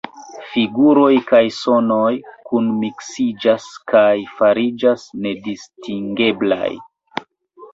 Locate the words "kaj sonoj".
1.31-2.09